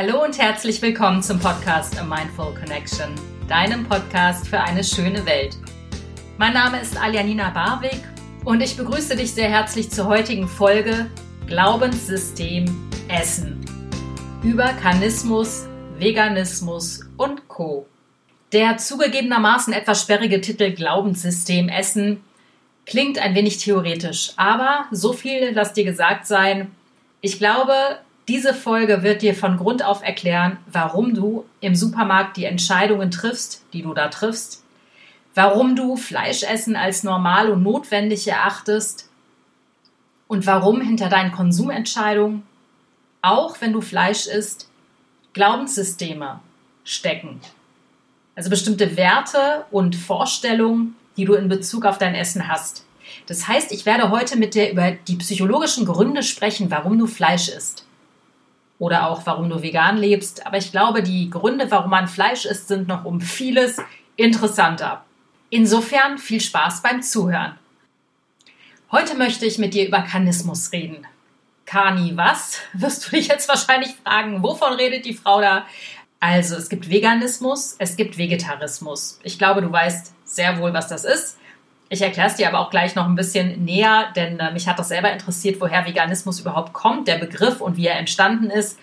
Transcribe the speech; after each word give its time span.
Hallo 0.00 0.22
und 0.22 0.38
herzlich 0.38 0.80
willkommen 0.80 1.24
zum 1.24 1.40
Podcast 1.40 1.98
A 1.98 2.04
Mindful 2.04 2.54
Connection, 2.54 3.12
deinem 3.48 3.82
Podcast 3.82 4.46
für 4.46 4.60
eine 4.60 4.84
schöne 4.84 5.26
Welt. 5.26 5.56
Mein 6.36 6.52
Name 6.52 6.80
ist 6.80 6.96
Aljanina 6.96 7.50
Barwig 7.50 8.00
und 8.44 8.60
ich 8.60 8.76
begrüße 8.76 9.16
dich 9.16 9.34
sehr 9.34 9.48
herzlich 9.48 9.90
zur 9.90 10.06
heutigen 10.06 10.46
Folge 10.46 11.10
Glaubenssystem 11.48 12.66
Essen 13.08 13.58
über 14.44 14.68
Kanismus, 14.74 15.66
Veganismus 15.98 17.00
und 17.16 17.48
Co. 17.48 17.88
Der 18.52 18.76
zugegebenermaßen 18.76 19.72
etwas 19.72 20.02
sperrige 20.02 20.40
Titel 20.40 20.70
Glaubenssystem 20.70 21.68
Essen 21.68 22.22
klingt 22.86 23.18
ein 23.18 23.34
wenig 23.34 23.58
theoretisch, 23.58 24.30
aber 24.36 24.84
so 24.92 25.12
viel 25.12 25.50
lass 25.54 25.72
dir 25.72 25.84
gesagt 25.84 26.28
sein. 26.28 26.70
Ich 27.20 27.38
glaube, 27.38 27.98
diese 28.28 28.52
Folge 28.52 29.02
wird 29.02 29.22
dir 29.22 29.34
von 29.34 29.56
Grund 29.56 29.82
auf 29.82 30.02
erklären, 30.02 30.58
warum 30.70 31.14
du 31.14 31.46
im 31.60 31.74
Supermarkt 31.74 32.36
die 32.36 32.44
Entscheidungen 32.44 33.10
triffst, 33.10 33.64
die 33.72 33.82
du 33.82 33.94
da 33.94 34.08
triffst, 34.08 34.62
warum 35.34 35.76
du 35.76 35.96
Fleischessen 35.96 36.76
als 36.76 37.04
normal 37.04 37.50
und 37.50 37.62
notwendig 37.62 38.28
erachtest 38.28 39.08
und 40.26 40.46
warum 40.46 40.82
hinter 40.82 41.08
deinen 41.08 41.32
Konsumentscheidungen, 41.32 42.42
auch 43.22 43.62
wenn 43.62 43.72
du 43.72 43.80
Fleisch 43.80 44.26
isst, 44.26 44.68
Glaubenssysteme 45.32 46.40
stecken. 46.84 47.40
Also 48.34 48.50
bestimmte 48.50 48.96
Werte 48.96 49.64
und 49.70 49.96
Vorstellungen, 49.96 50.96
die 51.16 51.24
du 51.24 51.34
in 51.34 51.48
Bezug 51.48 51.86
auf 51.86 51.96
dein 51.96 52.14
Essen 52.14 52.46
hast. 52.46 52.84
Das 53.26 53.48
heißt, 53.48 53.72
ich 53.72 53.86
werde 53.86 54.10
heute 54.10 54.36
mit 54.36 54.54
dir 54.54 54.70
über 54.70 54.92
die 54.92 55.16
psychologischen 55.16 55.86
Gründe 55.86 56.22
sprechen, 56.22 56.70
warum 56.70 56.98
du 56.98 57.06
Fleisch 57.06 57.48
isst 57.48 57.87
oder 58.78 59.08
auch 59.08 59.26
warum 59.26 59.48
du 59.48 59.62
vegan 59.62 59.96
lebst. 59.96 60.46
Aber 60.46 60.56
ich 60.56 60.70
glaube, 60.70 61.02
die 61.02 61.30
Gründe, 61.30 61.70
warum 61.70 61.90
man 61.90 62.08
Fleisch 62.08 62.44
isst, 62.44 62.68
sind 62.68 62.88
noch 62.88 63.04
um 63.04 63.20
vieles 63.20 63.78
interessanter. 64.16 65.04
Insofern 65.50 66.18
viel 66.18 66.40
Spaß 66.40 66.82
beim 66.82 67.02
Zuhören. 67.02 67.58
Heute 68.90 69.16
möchte 69.16 69.46
ich 69.46 69.58
mit 69.58 69.74
dir 69.74 69.86
über 69.86 70.02
Kanismus 70.02 70.72
reden. 70.72 71.06
Kani, 71.66 72.16
was? 72.16 72.58
Wirst 72.72 73.06
du 73.06 73.16
dich 73.16 73.28
jetzt 73.28 73.48
wahrscheinlich 73.48 73.94
fragen, 74.04 74.42
wovon 74.42 74.74
redet 74.74 75.04
die 75.04 75.14
Frau 75.14 75.40
da? 75.40 75.66
Also, 76.20 76.56
es 76.56 76.68
gibt 76.68 76.90
Veganismus, 76.90 77.76
es 77.78 77.96
gibt 77.96 78.18
Vegetarismus. 78.18 79.20
Ich 79.22 79.38
glaube, 79.38 79.62
du 79.62 79.70
weißt 79.70 80.14
sehr 80.24 80.58
wohl, 80.58 80.72
was 80.72 80.88
das 80.88 81.04
ist. 81.04 81.37
Ich 81.90 82.02
erkläre 82.02 82.28
es 82.28 82.36
dir 82.36 82.48
aber 82.48 82.60
auch 82.60 82.70
gleich 82.70 82.94
noch 82.94 83.06
ein 83.06 83.14
bisschen 83.14 83.64
näher, 83.64 84.12
denn 84.14 84.38
äh, 84.38 84.52
mich 84.52 84.68
hat 84.68 84.78
das 84.78 84.88
selber 84.88 85.10
interessiert, 85.10 85.60
woher 85.60 85.86
Veganismus 85.86 86.40
überhaupt 86.40 86.72
kommt, 86.72 87.08
der 87.08 87.18
Begriff 87.18 87.60
und 87.60 87.76
wie 87.76 87.86
er 87.86 87.98
entstanden 87.98 88.50
ist. 88.50 88.78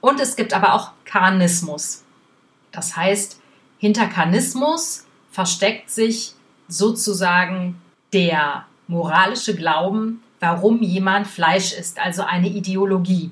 Und 0.00 0.20
es 0.20 0.36
gibt 0.36 0.54
aber 0.54 0.74
auch 0.74 0.92
Karnismus. 1.04 2.04
Das 2.70 2.96
heißt, 2.96 3.40
hinter 3.78 4.06
Karnismus 4.06 5.06
versteckt 5.30 5.90
sich 5.90 6.34
sozusagen 6.68 7.80
der 8.12 8.66
moralische 8.86 9.56
Glauben, 9.56 10.22
warum 10.40 10.82
jemand 10.82 11.26
Fleisch 11.26 11.72
isst, 11.72 11.98
also 11.98 12.22
eine 12.22 12.48
Ideologie. 12.48 13.30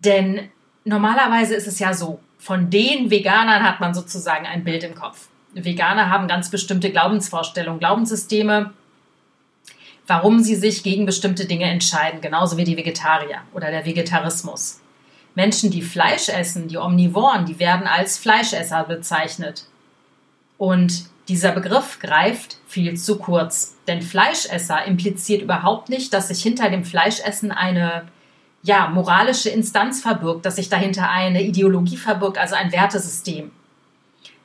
Denn 0.00 0.50
normalerweise 0.84 1.54
ist 1.54 1.66
es 1.66 1.78
ja 1.78 1.94
so, 1.94 2.20
von 2.38 2.70
den 2.70 3.10
Veganern 3.10 3.62
hat 3.62 3.80
man 3.80 3.94
sozusagen 3.94 4.46
ein 4.46 4.64
Bild 4.64 4.84
im 4.84 4.94
Kopf. 4.94 5.28
Veganer 5.54 6.10
haben 6.10 6.28
ganz 6.28 6.50
bestimmte 6.50 6.90
Glaubensvorstellungen, 6.90 7.80
Glaubenssysteme, 7.80 8.72
warum 10.06 10.40
sie 10.40 10.56
sich 10.56 10.82
gegen 10.82 11.06
bestimmte 11.06 11.46
Dinge 11.46 11.66
entscheiden, 11.66 12.20
genauso 12.20 12.56
wie 12.56 12.64
die 12.64 12.76
Vegetarier 12.76 13.38
oder 13.52 13.70
der 13.70 13.84
Vegetarismus. 13.84 14.80
Menschen, 15.34 15.70
die 15.70 15.82
Fleisch 15.82 16.28
essen, 16.28 16.68
die 16.68 16.78
Omnivoren, 16.78 17.46
die 17.46 17.58
werden 17.58 17.86
als 17.86 18.18
Fleischesser 18.18 18.84
bezeichnet. 18.84 19.66
Und 20.56 21.04
dieser 21.28 21.52
Begriff 21.52 22.00
greift 22.00 22.56
viel 22.66 22.96
zu 22.96 23.18
kurz, 23.18 23.76
denn 23.86 24.02
Fleischesser 24.02 24.84
impliziert 24.84 25.42
überhaupt 25.42 25.90
nicht, 25.90 26.12
dass 26.12 26.28
sich 26.28 26.42
hinter 26.42 26.70
dem 26.70 26.84
Fleischessen 26.84 27.52
eine 27.52 28.08
ja, 28.62 28.88
moralische 28.88 29.50
Instanz 29.50 30.00
verbirgt, 30.00 30.44
dass 30.44 30.56
sich 30.56 30.68
dahinter 30.68 31.08
eine 31.08 31.42
Ideologie 31.42 31.96
verbirgt, 31.96 32.38
also 32.38 32.54
ein 32.54 32.72
Wertesystem. 32.72 33.52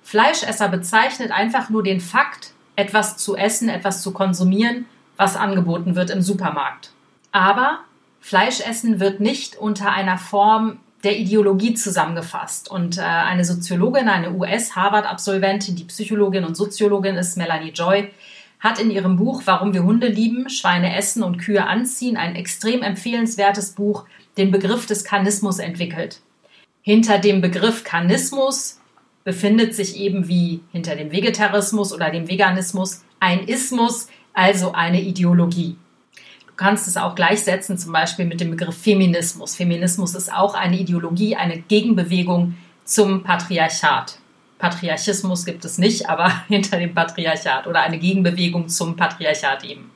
Fleischesser 0.04 0.68
bezeichnet 0.68 1.32
einfach 1.32 1.70
nur 1.70 1.84
den 1.84 2.00
Fakt, 2.00 2.52
etwas 2.76 3.18
zu 3.18 3.36
essen, 3.36 3.70
etwas 3.70 4.02
zu 4.02 4.12
konsumieren, 4.12 4.86
was 5.18 5.36
angeboten 5.36 5.96
wird 5.96 6.10
im 6.10 6.22
Supermarkt. 6.22 6.92
Aber 7.32 7.80
Fleischessen 8.20 9.00
wird 9.00 9.20
nicht 9.20 9.56
unter 9.56 9.92
einer 9.92 10.18
Form 10.18 10.80
der 11.04 11.18
Ideologie 11.18 11.74
zusammengefasst. 11.74 12.70
Und 12.70 12.98
äh, 12.98 13.02
eine 13.02 13.44
Soziologin, 13.44 14.08
eine 14.08 14.32
US-Harvard-Absolventin, 14.34 15.76
die 15.76 15.84
Psychologin 15.84 16.46
und 16.46 16.56
Soziologin 16.56 17.16
ist, 17.16 17.38
Melanie 17.38 17.72
Joy, 17.72 18.12
hat 18.60 18.80
in 18.80 18.90
ihrem 18.90 19.18
Buch 19.18 19.42
Warum 19.46 19.74
wir 19.74 19.84
Hunde 19.84 20.08
lieben, 20.08 20.50
Schweine 20.50 20.96
essen 20.96 21.22
und 21.22 21.38
Kühe 21.38 21.66
anziehen, 21.66 22.16
ein 22.16 22.36
extrem 22.36 22.82
empfehlenswertes 22.82 23.72
Buch, 23.72 24.06
den 24.38 24.52
Begriff 24.52 24.86
des 24.86 25.04
Kanismus 25.04 25.60
entwickelt. 25.60 26.22
Hinter 26.82 27.20
dem 27.20 27.42
Begriff 27.42 27.84
Kanismus 27.84 28.80
befindet 29.24 29.76
sich 29.76 29.98
eben 29.98 30.28
wie 30.28 30.62
hinter 30.72 30.96
dem 30.96 31.12
Vegetarismus 31.12 31.94
oder 31.94 32.10
dem 32.10 32.28
Veganismus 32.28 33.04
ein 33.20 33.48
Ismus, 33.48 34.08
also 34.34 34.74
eine 34.74 35.02
Ideologie. 35.02 35.78
Du 36.48 36.54
kannst 36.56 36.88
es 36.88 36.98
auch 36.98 37.16
gleichsetzen, 37.16 37.78
zum 37.78 37.94
Beispiel 37.94 38.26
mit 38.26 38.42
dem 38.42 38.52
Begriff 38.52 38.78
Feminismus. 38.78 39.56
Feminismus 39.56 40.14
ist 40.14 40.32
auch 40.32 40.54
eine 40.54 40.78
Ideologie, 40.78 41.36
eine 41.36 41.60
Gegenbewegung 41.60 42.56
zum 42.84 43.24
Patriarchat. 43.24 44.20
Patriarchismus 44.60 45.46
gibt 45.46 45.66
es 45.66 45.78
nicht, 45.78 46.10
aber 46.10 46.32
hinter 46.48 46.78
dem 46.78 46.94
Patriarchat 46.94 47.66
oder 47.68 47.82
eine 47.82 47.98
Gegenbewegung 47.98 48.70
zum 48.70 48.96
Patriarchat 48.96 49.64
eben. 49.64 49.92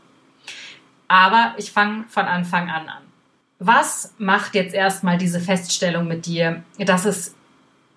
Aber 1.07 1.53
ich 1.57 1.71
fange 1.71 2.05
von 2.09 2.25
Anfang 2.25 2.69
an 2.69 2.89
an. 2.89 3.03
Was 3.59 4.13
macht 4.17 4.55
jetzt 4.55 4.73
erstmal 4.73 5.17
diese 5.17 5.39
Feststellung 5.39 6.07
mit 6.07 6.25
dir, 6.25 6.63
dass 6.77 7.05
es 7.05 7.36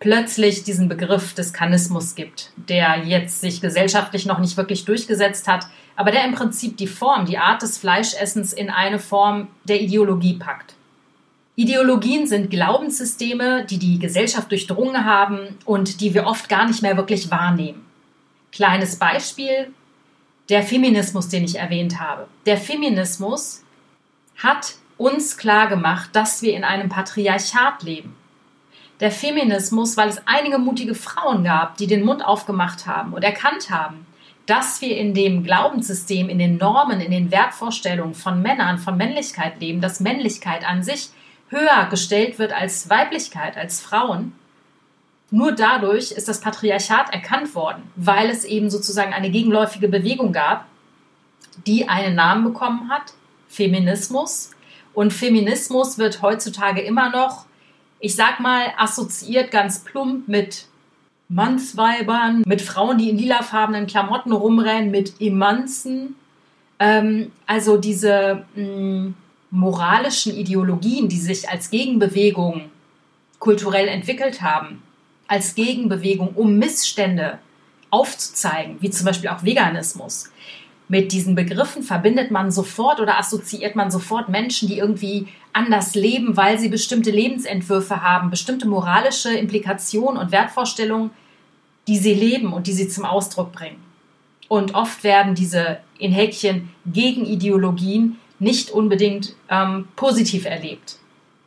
plötzlich 0.00 0.64
diesen 0.64 0.88
Begriff 0.88 1.34
des 1.34 1.52
Kanismus 1.52 2.14
gibt, 2.14 2.52
der 2.56 3.04
jetzt 3.04 3.42
sich 3.42 3.60
gesellschaftlich 3.60 4.26
noch 4.26 4.38
nicht 4.38 4.56
wirklich 4.56 4.86
durchgesetzt 4.86 5.46
hat, 5.46 5.66
aber 5.94 6.10
der 6.10 6.24
im 6.24 6.34
Prinzip 6.34 6.78
die 6.78 6.86
Form, 6.86 7.26
die 7.26 7.38
Art 7.38 7.62
des 7.62 7.76
Fleischessens 7.76 8.54
in 8.54 8.70
eine 8.70 8.98
Form 8.98 9.48
der 9.64 9.80
Ideologie 9.80 10.38
packt. 10.38 10.74
Ideologien 11.54 12.26
sind 12.26 12.50
Glaubenssysteme, 12.50 13.66
die 13.66 13.78
die 13.78 13.98
Gesellschaft 13.98 14.50
durchdrungen 14.50 15.04
haben 15.04 15.58
und 15.66 16.00
die 16.00 16.14
wir 16.14 16.26
oft 16.26 16.48
gar 16.48 16.66
nicht 16.66 16.80
mehr 16.80 16.96
wirklich 16.96 17.30
wahrnehmen. 17.30 17.84
Kleines 18.52 18.96
Beispiel, 18.96 19.70
der 20.48 20.62
Feminismus, 20.62 21.28
den 21.28 21.44
ich 21.44 21.58
erwähnt 21.58 22.00
habe. 22.00 22.26
Der 22.46 22.56
Feminismus 22.56 23.62
hat 24.38 24.76
uns 24.96 25.36
klar 25.36 25.68
gemacht, 25.68 26.10
dass 26.14 26.40
wir 26.40 26.54
in 26.54 26.64
einem 26.64 26.88
Patriarchat 26.88 27.82
leben 27.82 28.16
der 29.00 29.10
Feminismus, 29.10 29.96
weil 29.96 30.08
es 30.08 30.22
einige 30.26 30.58
mutige 30.58 30.94
Frauen 30.94 31.44
gab, 31.44 31.76
die 31.78 31.86
den 31.86 32.04
Mund 32.04 32.24
aufgemacht 32.24 32.86
haben 32.86 33.14
und 33.14 33.24
erkannt 33.24 33.70
haben, 33.70 34.06
dass 34.46 34.80
wir 34.80 34.96
in 34.96 35.14
dem 35.14 35.44
Glaubenssystem, 35.44 36.28
in 36.28 36.38
den 36.38 36.56
Normen, 36.56 37.00
in 37.00 37.10
den 37.10 37.30
Wertvorstellungen 37.30 38.14
von 38.14 38.42
Männern, 38.42 38.78
von 38.78 38.96
Männlichkeit 38.96 39.60
leben, 39.60 39.80
dass 39.80 40.00
Männlichkeit 40.00 40.68
an 40.68 40.82
sich 40.82 41.10
höher 41.48 41.86
gestellt 41.90 42.38
wird 42.38 42.52
als 42.52 42.90
Weiblichkeit, 42.90 43.56
als 43.56 43.80
Frauen. 43.80 44.32
Nur 45.30 45.52
dadurch 45.52 46.10
ist 46.10 46.28
das 46.28 46.40
Patriarchat 46.40 47.12
erkannt 47.12 47.54
worden, 47.54 47.84
weil 47.94 48.28
es 48.28 48.44
eben 48.44 48.70
sozusagen 48.70 49.12
eine 49.12 49.30
gegenläufige 49.30 49.88
Bewegung 49.88 50.32
gab, 50.32 50.66
die 51.66 51.88
einen 51.88 52.16
Namen 52.16 52.44
bekommen 52.44 52.90
hat, 52.90 53.14
Feminismus. 53.48 54.50
Und 54.92 55.12
Feminismus 55.12 55.98
wird 55.98 56.22
heutzutage 56.22 56.80
immer 56.80 57.10
noch 57.10 57.46
ich 58.00 58.16
sag 58.16 58.40
mal, 58.40 58.72
assoziiert 58.76 59.50
ganz 59.50 59.80
plump 59.80 60.26
mit 60.26 60.66
Mannsweibern, 61.28 62.42
mit 62.44 62.60
Frauen, 62.62 62.98
die 62.98 63.10
in 63.10 63.18
lilafarbenen 63.18 63.86
Klamotten 63.86 64.32
rumrennen, 64.32 64.90
mit 64.90 65.20
Emanzen. 65.20 66.16
Ähm, 66.78 67.30
also 67.46 67.76
diese 67.76 68.46
mh, 68.56 68.64
mm, 68.64 69.14
moralischen 69.50 70.34
Ideologien, 70.34 71.08
die 71.08 71.18
sich 71.18 71.48
als 71.48 71.70
Gegenbewegung 71.70 72.70
kulturell 73.38 73.88
entwickelt 73.88 74.42
haben, 74.42 74.82
als 75.28 75.54
Gegenbewegung, 75.54 76.30
um 76.34 76.56
Missstände 76.56 77.38
aufzuzeigen, 77.90 78.76
wie 78.80 78.90
zum 78.90 79.06
Beispiel 79.06 79.30
auch 79.30 79.44
Veganismus. 79.44 80.30
Mit 80.90 81.12
diesen 81.12 81.36
Begriffen 81.36 81.84
verbindet 81.84 82.32
man 82.32 82.50
sofort 82.50 82.98
oder 82.98 83.16
assoziiert 83.16 83.76
man 83.76 83.92
sofort 83.92 84.28
Menschen, 84.28 84.66
die 84.66 84.76
irgendwie 84.76 85.28
anders 85.52 85.94
leben, 85.94 86.36
weil 86.36 86.58
sie 86.58 86.68
bestimmte 86.68 87.12
Lebensentwürfe 87.12 88.02
haben, 88.02 88.28
bestimmte 88.28 88.66
moralische 88.66 89.32
Implikationen 89.32 90.20
und 90.20 90.32
Wertvorstellungen, 90.32 91.12
die 91.86 91.96
sie 91.96 92.12
leben 92.12 92.52
und 92.52 92.66
die 92.66 92.72
sie 92.72 92.88
zum 92.88 93.04
Ausdruck 93.04 93.52
bringen. 93.52 93.76
Und 94.48 94.74
oft 94.74 95.04
werden 95.04 95.36
diese 95.36 95.78
in 96.00 96.10
Häkchen 96.10 96.70
Gegenideologien 96.86 98.18
nicht 98.40 98.72
unbedingt 98.72 99.36
ähm, 99.48 99.86
positiv 99.94 100.44
erlebt. 100.44 100.96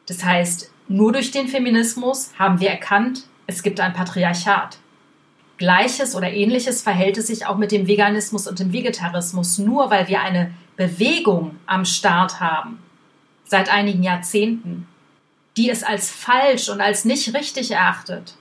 Das 0.05 0.23
heißt, 0.23 0.71
nur 0.87 1.11
durch 1.11 1.31
den 1.31 1.49
Feminismus 1.49 2.31
haben 2.39 2.61
wir 2.61 2.69
erkannt, 2.69 3.23
es 3.45 3.61
gibt 3.61 3.81
ein 3.81 3.91
Patriarchat. 3.91 4.77
Gleiches 5.57 6.15
oder 6.15 6.31
ähnliches 6.31 6.81
verhält 6.81 7.17
es 7.17 7.27
sich 7.27 7.45
auch 7.45 7.57
mit 7.57 7.71
dem 7.71 7.87
Veganismus 7.87 8.47
und 8.47 8.59
dem 8.59 8.73
Vegetarismus. 8.73 9.59
Nur 9.59 9.91
weil 9.91 10.07
wir 10.07 10.21
eine 10.21 10.53
Bewegung 10.75 11.57
am 11.65 11.85
Start 11.85 12.39
haben, 12.39 12.79
seit 13.45 13.69
einigen 13.69 14.03
Jahrzehnten, 14.03 14.87
die 15.57 15.69
es 15.69 15.83
als 15.83 16.09
falsch 16.09 16.69
und 16.69 16.81
als 16.81 17.05
nicht 17.05 17.35
richtig 17.35 17.71
erachtet, 17.71 18.35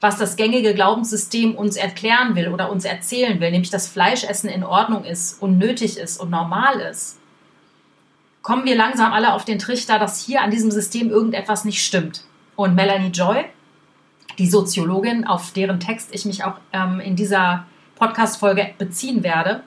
was 0.00 0.16
das 0.16 0.36
gängige 0.36 0.74
Glaubenssystem 0.74 1.54
uns 1.54 1.76
erklären 1.76 2.34
will 2.34 2.48
oder 2.48 2.70
uns 2.70 2.84
erzählen 2.84 3.40
will, 3.40 3.50
nämlich 3.50 3.70
dass 3.70 3.88
Fleischessen 3.88 4.48
in 4.48 4.64
Ordnung 4.64 5.04
ist 5.04 5.40
und 5.40 5.58
nötig 5.58 5.98
ist 5.98 6.20
und 6.20 6.30
normal 6.30 6.80
ist, 6.80 7.18
kommen 8.42 8.64
wir 8.64 8.76
langsam 8.76 9.12
alle 9.12 9.34
auf 9.34 9.44
den 9.44 9.58
Trichter, 9.58 9.98
dass 9.98 10.24
hier 10.24 10.42
an 10.42 10.50
diesem 10.50 10.70
System 10.70 11.10
irgendetwas 11.10 11.64
nicht 11.64 11.84
stimmt. 11.84 12.24
Und 12.56 12.74
Melanie 12.74 13.10
Joy, 13.10 13.44
die 14.38 14.48
Soziologin, 14.48 15.26
auf 15.26 15.52
deren 15.52 15.80
Text 15.80 16.10
ich 16.12 16.24
mich 16.24 16.44
auch 16.44 16.54
ähm, 16.72 17.00
in 17.00 17.16
dieser 17.16 17.66
Podcast-Folge 17.96 18.70
beziehen 18.78 19.22
werde, 19.22 19.62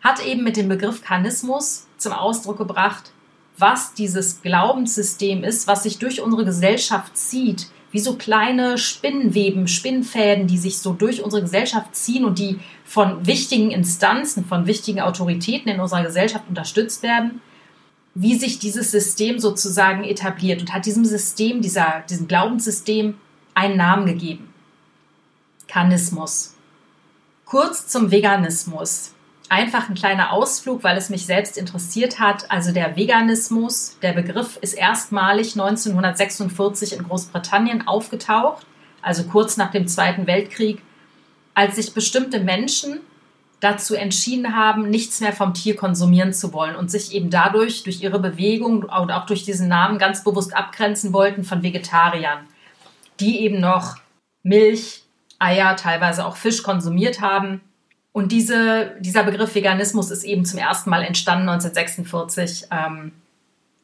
hat 0.00 0.24
eben 0.24 0.42
mit 0.42 0.56
dem 0.56 0.68
Begriff 0.68 1.02
Karnismus 1.02 1.86
zum 1.98 2.12
Ausdruck 2.12 2.58
gebracht, 2.58 3.12
was 3.58 3.94
dieses 3.94 4.42
Glaubenssystem 4.42 5.44
ist, 5.44 5.66
was 5.66 5.82
sich 5.82 5.98
durch 5.98 6.20
unsere 6.20 6.44
Gesellschaft 6.44 7.16
zieht, 7.16 7.68
wie 7.92 8.00
so 8.00 8.16
kleine 8.16 8.78
Spinnenweben, 8.78 9.68
Spinnfäden, 9.68 10.46
die 10.46 10.56
sich 10.56 10.78
so 10.78 10.94
durch 10.94 11.22
unsere 11.22 11.42
Gesellschaft 11.42 11.94
ziehen 11.94 12.24
und 12.24 12.38
die 12.38 12.58
von 12.84 13.26
wichtigen 13.26 13.70
Instanzen, 13.70 14.46
von 14.46 14.66
wichtigen 14.66 15.00
Autoritäten 15.00 15.70
in 15.70 15.78
unserer 15.78 16.02
Gesellschaft 16.02 16.46
unterstützt 16.48 17.02
werden, 17.02 17.42
wie 18.14 18.34
sich 18.36 18.58
dieses 18.58 18.90
System 18.90 19.38
sozusagen 19.38 20.04
etabliert 20.04 20.62
und 20.62 20.72
hat 20.72 20.86
diesem 20.86 21.04
System, 21.04 21.60
dieser, 21.60 22.02
diesem 22.08 22.28
Glaubenssystem 22.28 23.14
einen 23.54 23.76
Namen 23.76 24.06
gegeben. 24.06 24.52
Karnismus. 25.68 26.54
Kurz 27.44 27.88
zum 27.88 28.10
Veganismus. 28.10 29.14
Einfach 29.48 29.88
ein 29.88 29.94
kleiner 29.94 30.32
Ausflug, 30.32 30.82
weil 30.82 30.96
es 30.96 31.10
mich 31.10 31.26
selbst 31.26 31.58
interessiert 31.58 32.18
hat. 32.18 32.50
Also 32.50 32.72
der 32.72 32.96
Veganismus, 32.96 33.98
der 34.00 34.12
Begriff 34.12 34.56
ist 34.62 34.72
erstmalig 34.72 35.52
1946 35.52 36.94
in 36.94 37.02
Großbritannien 37.02 37.86
aufgetaucht, 37.86 38.64
also 39.02 39.24
kurz 39.24 39.56
nach 39.56 39.70
dem 39.70 39.86
Zweiten 39.86 40.26
Weltkrieg, 40.26 40.80
als 41.54 41.76
sich 41.76 41.92
bestimmte 41.92 42.40
Menschen 42.40 43.00
dazu 43.60 43.94
entschieden 43.94 44.56
haben, 44.56 44.90
nichts 44.90 45.20
mehr 45.20 45.32
vom 45.32 45.54
Tier 45.54 45.76
konsumieren 45.76 46.32
zu 46.32 46.52
wollen 46.52 46.74
und 46.74 46.90
sich 46.90 47.14
eben 47.14 47.30
dadurch, 47.30 47.84
durch 47.84 48.02
ihre 48.02 48.18
Bewegung 48.18 48.82
und 48.82 49.10
auch 49.10 49.26
durch 49.26 49.44
diesen 49.44 49.68
Namen 49.68 49.98
ganz 49.98 50.24
bewusst 50.24 50.56
abgrenzen 50.56 51.12
wollten 51.12 51.44
von 51.44 51.62
Vegetariern, 51.62 52.40
die 53.22 53.40
eben 53.40 53.60
noch 53.60 53.96
Milch, 54.42 55.04
Eier, 55.38 55.76
teilweise 55.76 56.26
auch 56.26 56.36
Fisch 56.36 56.62
konsumiert 56.62 57.20
haben. 57.20 57.60
Und 58.12 58.32
diese, 58.32 58.96
dieser 59.00 59.22
Begriff 59.22 59.54
Veganismus 59.54 60.10
ist 60.10 60.24
eben 60.24 60.44
zum 60.44 60.58
ersten 60.58 60.90
Mal 60.90 61.02
entstanden 61.02 61.48
1946 61.48 62.66
ähm, 62.70 63.12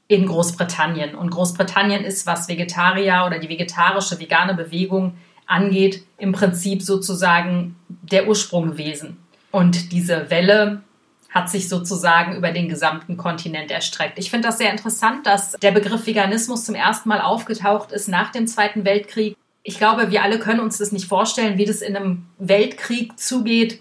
in 0.08 0.26
Großbritannien. 0.26 1.14
Und 1.14 1.30
Großbritannien 1.30 2.04
ist, 2.04 2.26
was 2.26 2.48
Vegetarier 2.48 3.24
oder 3.26 3.38
die 3.38 3.48
vegetarische, 3.48 4.20
vegane 4.20 4.54
Bewegung 4.54 5.16
angeht, 5.46 6.04
im 6.18 6.32
Prinzip 6.32 6.82
sozusagen 6.82 7.76
der 7.88 8.28
Ursprung 8.28 8.72
gewesen. 8.72 9.16
Und 9.50 9.92
diese 9.92 10.30
Welle 10.30 10.82
hat 11.28 11.50
sich 11.50 11.68
sozusagen 11.68 12.36
über 12.36 12.52
den 12.52 12.68
gesamten 12.68 13.16
Kontinent 13.16 13.70
erstreckt. 13.70 14.18
Ich 14.18 14.30
finde 14.30 14.48
das 14.48 14.58
sehr 14.58 14.70
interessant, 14.70 15.26
dass 15.26 15.52
der 15.52 15.72
Begriff 15.72 16.06
Veganismus 16.06 16.64
zum 16.64 16.74
ersten 16.74 17.08
Mal 17.08 17.20
aufgetaucht 17.20 17.92
ist 17.92 18.08
nach 18.08 18.32
dem 18.32 18.46
Zweiten 18.46 18.84
Weltkrieg. 18.84 19.36
Ich 19.62 19.78
glaube, 19.78 20.10
wir 20.10 20.22
alle 20.22 20.38
können 20.38 20.60
uns 20.60 20.78
das 20.78 20.92
nicht 20.92 21.06
vorstellen, 21.06 21.58
wie 21.58 21.66
das 21.66 21.82
in 21.82 21.96
einem 21.96 22.26
Weltkrieg 22.38 23.18
zugeht. 23.18 23.80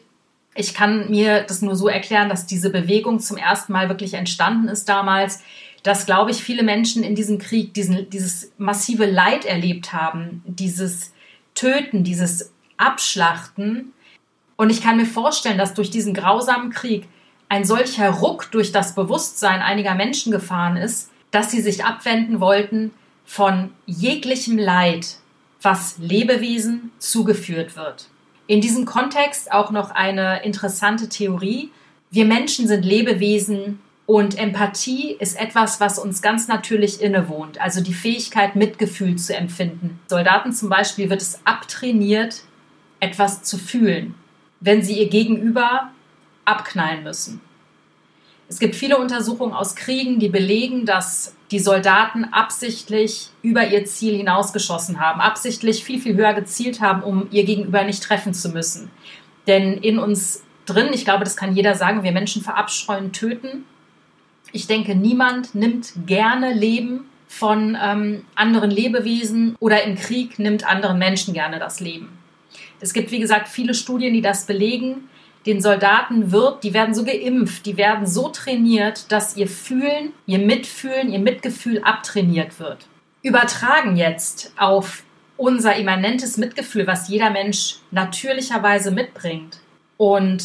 Ich 0.55 0.73
kann 0.73 1.09
mir 1.09 1.43
das 1.43 1.61
nur 1.61 1.75
so 1.75 1.87
erklären, 1.87 2.27
dass 2.27 2.47
diese 2.47 2.69
Bewegung 2.69 3.19
zum 3.19 3.37
ersten 3.37 3.71
Mal 3.71 3.87
wirklich 3.87 4.15
entstanden 4.15 4.67
ist 4.67 4.89
damals, 4.89 5.41
dass, 5.83 6.05
glaube 6.05 6.31
ich, 6.31 6.43
viele 6.43 6.63
Menschen 6.63 7.03
in 7.03 7.15
diesem 7.15 7.37
Krieg 7.37 7.73
diesen, 7.73 8.09
dieses 8.09 8.51
massive 8.57 9.05
Leid 9.05 9.45
erlebt 9.45 9.93
haben, 9.93 10.43
dieses 10.45 11.13
Töten, 11.53 12.03
dieses 12.03 12.51
Abschlachten 12.75 13.93
und 14.57 14.71
ich 14.71 14.81
kann 14.81 14.97
mir 14.97 15.05
vorstellen, 15.05 15.57
dass 15.57 15.75
durch 15.75 15.91
diesen 15.91 16.13
grausamen 16.13 16.71
Krieg 16.71 17.07
ein 17.49 17.65
solcher 17.65 18.09
Ruck 18.09 18.51
durch 18.51 18.71
das 18.71 18.95
Bewusstsein 18.95 19.61
einiger 19.61 19.95
Menschen 19.95 20.31
gefahren 20.31 20.77
ist, 20.77 21.11
dass 21.31 21.51
sie 21.51 21.61
sich 21.61 21.85
abwenden 21.85 22.39
wollten 22.39 22.91
von 23.25 23.71
jeglichem 23.85 24.57
Leid, 24.57 25.17
was 25.61 25.97
Lebewesen 25.97 26.91
zugeführt 26.99 27.75
wird. 27.75 28.07
In 28.47 28.61
diesem 28.61 28.85
Kontext 28.85 29.51
auch 29.51 29.71
noch 29.71 29.91
eine 29.91 30.43
interessante 30.43 31.09
Theorie. 31.09 31.71
Wir 32.11 32.25
Menschen 32.25 32.67
sind 32.67 32.85
Lebewesen 32.85 33.79
und 34.05 34.37
Empathie 34.37 35.17
ist 35.19 35.37
etwas, 35.37 35.81
was 35.81 35.99
uns 35.99 36.21
ganz 36.21 36.47
natürlich 36.47 37.01
innewohnt, 37.01 37.59
also 37.59 37.81
die 37.81 37.93
Fähigkeit, 37.93 38.55
Mitgefühl 38.55 39.17
zu 39.17 39.35
empfinden. 39.35 39.99
Soldaten 40.07 40.53
zum 40.53 40.69
Beispiel 40.69 41.09
wird 41.09 41.21
es 41.21 41.41
abtrainiert, 41.43 42.43
etwas 43.01 43.43
zu 43.43 43.57
fühlen 43.57 44.15
wenn 44.59 44.81
sie 44.81 44.99
ihr 44.99 45.09
Gegenüber 45.09 45.91
abknallen 46.47 47.03
müssen. 47.03 47.41
Es 48.49 48.59
gibt 48.59 48.75
viele 48.75 48.97
Untersuchungen 48.97 49.53
aus 49.53 49.75
Kriegen, 49.75 50.19
die 50.19 50.29
belegen, 50.29 50.85
dass 50.85 51.35
die 51.51 51.59
Soldaten 51.59 52.25
absichtlich 52.25 53.29
über 53.41 53.67
ihr 53.67 53.85
Ziel 53.85 54.15
hinausgeschossen 54.17 54.99
haben, 54.99 55.21
absichtlich 55.21 55.83
viel, 55.83 55.99
viel 55.99 56.15
höher 56.15 56.33
gezielt 56.33 56.81
haben, 56.81 57.03
um 57.03 57.27
ihr 57.31 57.43
Gegenüber 57.43 57.83
nicht 57.83 58.03
treffen 58.03 58.33
zu 58.33 58.49
müssen. 58.49 58.89
Denn 59.47 59.73
in 59.73 59.99
uns 59.99 60.43
drin, 60.65 60.89
ich 60.93 61.05
glaube, 61.05 61.23
das 61.23 61.37
kann 61.37 61.55
jeder 61.55 61.75
sagen, 61.75 62.03
wir 62.03 62.11
Menschen 62.11 62.41
verabscheuen 62.41 63.11
Töten. 63.11 63.65
Ich 64.51 64.67
denke, 64.67 64.95
niemand 64.95 65.55
nimmt 65.55 65.93
gerne 66.05 66.53
Leben 66.53 67.05
von 67.27 67.77
ähm, 67.81 68.25
anderen 68.35 68.71
Lebewesen 68.71 69.55
oder 69.59 69.83
im 69.83 69.95
Krieg 69.95 70.39
nimmt 70.39 70.65
anderen 70.65 70.97
Menschen 70.97 71.33
gerne 71.33 71.59
das 71.59 71.79
Leben. 71.79 72.17
Es 72.79 72.93
gibt, 72.93 73.11
wie 73.11 73.19
gesagt, 73.19 73.47
viele 73.47 73.73
Studien, 73.73 74.13
die 74.13 74.21
das 74.21 74.45
belegen. 74.45 75.09
Den 75.47 75.61
Soldaten 75.61 76.31
wird, 76.31 76.63
die 76.63 76.73
werden 76.73 76.93
so 76.93 77.03
geimpft, 77.03 77.65
die 77.65 77.77
werden 77.77 78.05
so 78.05 78.29
trainiert, 78.29 79.11
dass 79.11 79.35
ihr 79.35 79.47
Fühlen, 79.47 80.13
ihr 80.25 80.39
Mitfühlen, 80.39 81.11
ihr 81.11 81.19
Mitgefühl 81.19 81.81
abtrainiert 81.83 82.59
wird. 82.59 82.85
Übertragen 83.23 83.95
jetzt 83.95 84.53
auf 84.57 85.03
unser 85.37 85.75
immanentes 85.75 86.37
Mitgefühl, 86.37 86.85
was 86.85 87.09
jeder 87.09 87.29
Mensch 87.29 87.77
natürlicherweise 87.91 88.91
mitbringt 88.91 89.59
und 89.97 90.43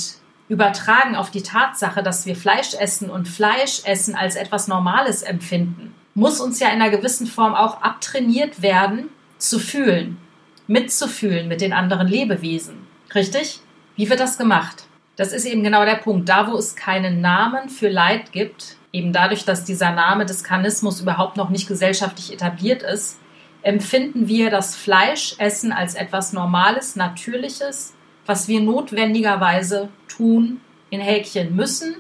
übertragen 0.49 1.16
auf 1.16 1.30
die 1.30 1.42
Tatsache, 1.42 2.02
dass 2.02 2.26
wir 2.26 2.37
Fleisch 2.37 2.75
essen 2.75 3.11
und 3.11 3.28
Fleisch 3.28 3.82
essen 3.85 4.14
als 4.14 4.37
etwas 4.37 4.68
Normales 4.68 5.23
empfinden, 5.23 5.94
muss 6.14 6.40
uns 6.40 6.61
ja 6.61 6.68
in 6.68 6.80
einer 6.80 6.90
gewissen 6.90 7.26
Form 7.26 7.54
auch 7.54 7.82
abtrainiert 7.82 8.62
werden, 8.62 9.09
zu 9.38 9.59
fühlen 9.59 10.18
mitzufühlen 10.66 11.49
mit 11.49 11.61
den 11.61 11.73
anderen 11.73 12.09
Lebewesen. 12.09 12.87
Richtig? 13.14 13.61
Wie 13.97 14.09
wird 14.09 14.21
das 14.21 14.38
gemacht? 14.38 14.85
Das 15.22 15.32
ist 15.32 15.44
eben 15.44 15.62
genau 15.62 15.84
der 15.84 15.94
Punkt. 15.94 16.28
Da, 16.28 16.50
wo 16.50 16.56
es 16.56 16.74
keinen 16.74 17.20
Namen 17.20 17.68
für 17.68 17.88
Leid 17.88 18.32
gibt, 18.32 18.74
eben 18.92 19.12
dadurch, 19.12 19.44
dass 19.44 19.62
dieser 19.62 19.92
Name 19.92 20.26
des 20.26 20.42
Karnismus 20.42 21.00
überhaupt 21.00 21.36
noch 21.36 21.48
nicht 21.48 21.68
gesellschaftlich 21.68 22.32
etabliert 22.32 22.82
ist, 22.82 23.20
empfinden 23.62 24.26
wir 24.26 24.50
das 24.50 24.74
Fleischessen 24.74 25.70
als 25.70 25.94
etwas 25.94 26.32
Normales, 26.32 26.96
Natürliches, 26.96 27.94
was 28.26 28.48
wir 28.48 28.60
notwendigerweise 28.62 29.90
tun, 30.08 30.60
in 30.90 31.00
Häkchen 31.00 31.54
müssen, 31.54 31.94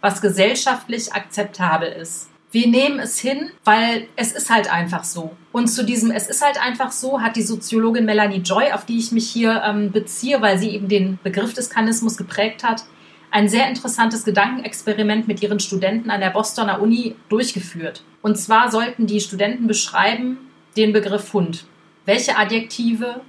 was 0.00 0.20
gesellschaftlich 0.20 1.12
akzeptabel 1.12 1.88
ist 1.92 2.30
wir 2.56 2.68
nehmen 2.68 3.00
es 3.00 3.18
hin, 3.18 3.50
weil 3.64 4.08
es 4.16 4.32
ist 4.32 4.48
halt 4.48 4.72
einfach 4.72 5.04
so. 5.04 5.36
Und 5.52 5.68
zu 5.68 5.84
diesem 5.84 6.10
Es 6.10 6.26
ist 6.26 6.42
halt 6.42 6.58
einfach 6.58 6.90
so 6.90 7.20
hat 7.20 7.36
die 7.36 7.42
Soziologin 7.42 8.06
Melanie 8.06 8.38
Joy, 8.38 8.72
auf 8.72 8.86
die 8.86 8.96
ich 8.96 9.12
mich 9.12 9.28
hier 9.28 9.62
ähm, 9.62 9.92
beziehe, 9.92 10.40
weil 10.40 10.56
sie 10.56 10.70
eben 10.70 10.88
den 10.88 11.18
Begriff 11.22 11.52
des 11.52 11.68
Kanismus 11.68 12.16
geprägt 12.16 12.64
hat, 12.64 12.84
ein 13.30 13.50
sehr 13.50 13.68
interessantes 13.68 14.24
Gedankenexperiment 14.24 15.28
mit 15.28 15.42
ihren 15.42 15.60
Studenten 15.60 16.08
an 16.08 16.22
der 16.22 16.30
Bostoner 16.30 16.80
Uni 16.80 17.14
durchgeführt. 17.28 18.02
Und 18.22 18.38
zwar 18.38 18.70
sollten 18.70 19.06
die 19.06 19.20
Studenten 19.20 19.66
beschreiben 19.66 20.38
den 20.78 20.94
Begriff 20.94 21.34
Hund. 21.34 21.66
Welche 22.06 22.38
Adjektive 22.38 23.20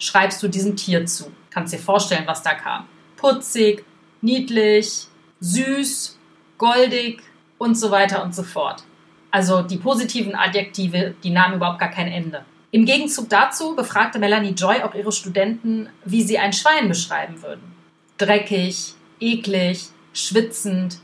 schreibst 0.00 0.42
du 0.42 0.48
diesem 0.48 0.74
Tier 0.74 1.06
zu? 1.06 1.30
Kannst 1.50 1.72
dir 1.72 1.78
vorstellen, 1.78 2.24
was 2.26 2.42
da 2.42 2.54
kam. 2.54 2.88
Putzig, 3.16 3.84
niedlich, 4.22 5.06
süß, 5.38 6.18
goldig, 6.58 7.22
und 7.62 7.76
so 7.76 7.90
weiter 7.90 8.24
und 8.24 8.34
so 8.34 8.42
fort. 8.42 8.82
Also 9.30 9.62
die 9.62 9.78
positiven 9.78 10.34
Adjektive, 10.34 11.14
die 11.22 11.30
nahmen 11.30 11.54
überhaupt 11.54 11.78
gar 11.78 11.90
kein 11.90 12.08
Ende. 12.08 12.44
Im 12.72 12.84
Gegenzug 12.84 13.28
dazu 13.28 13.76
befragte 13.76 14.18
Melanie 14.18 14.54
Joy 14.54 14.82
auch 14.82 14.94
ihre 14.94 15.12
Studenten, 15.12 15.88
wie 16.04 16.22
sie 16.22 16.38
ein 16.38 16.52
Schwein 16.52 16.88
beschreiben 16.88 17.40
würden. 17.42 17.62
Dreckig, 18.18 18.94
eklig, 19.20 19.86
schwitzend 20.12 20.98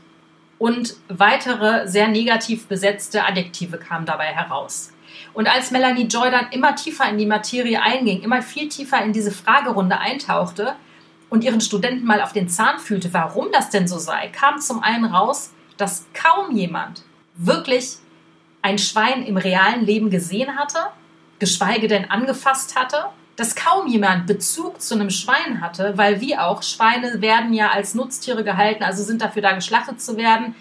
und 0.57 0.95
weitere 1.07 1.87
sehr 1.87 2.09
negativ 2.09 2.67
besetzte 2.67 3.23
Adjektive 3.23 3.77
kamen 3.77 4.05
dabei 4.05 4.25
heraus. 4.25 4.91
Und 5.33 5.47
als 5.47 5.71
Melanie 5.71 6.07
Joy 6.07 6.29
dann 6.29 6.51
immer 6.51 6.75
tiefer 6.75 7.09
in 7.09 7.17
die 7.17 7.25
Materie 7.25 7.81
einging, 7.81 8.21
immer 8.21 8.41
viel 8.41 8.67
tiefer 8.67 9.01
in 9.01 9.13
diese 9.13 9.31
Fragerunde 9.31 9.97
eintauchte 9.99 10.75
und 11.29 11.43
ihren 11.43 11.61
Studenten 11.61 12.05
mal 12.05 12.21
auf 12.21 12.33
den 12.33 12.49
Zahn 12.49 12.79
fühlte, 12.79 13.13
warum 13.13 13.47
das 13.53 13.69
denn 13.69 13.87
so 13.87 13.97
sei, 13.97 14.27
kam 14.27 14.59
zum 14.59 14.83
einen 14.83 15.05
raus, 15.05 15.53
dass 15.79 16.05
kaum 16.13 16.55
jemand 16.55 17.03
wirklich 17.35 17.97
ein 18.61 18.77
Schwein 18.77 19.23
im 19.23 19.37
realen 19.37 19.85
Leben 19.85 20.09
gesehen 20.09 20.57
hatte, 20.57 20.79
geschweige 21.39 21.87
denn 21.87 22.11
angefasst 22.11 22.75
hatte, 22.75 23.05
dass 23.37 23.55
kaum 23.55 23.87
jemand 23.87 24.27
Bezug 24.27 24.81
zu 24.81 24.95
einem 24.95 25.09
Schwein 25.09 25.61
hatte, 25.61 25.93
weil 25.97 26.19
wie 26.19 26.37
auch, 26.37 26.61
Schweine 26.61 27.21
werden 27.21 27.53
ja 27.53 27.69
als 27.69 27.95
Nutztiere 27.95 28.43
gehalten, 28.43 28.83
also 28.83 29.01
sind 29.01 29.21
dafür 29.21 29.41
da 29.41 29.53
geschlachtet 29.53 30.01
zu 30.01 30.17
werden. 30.17 30.55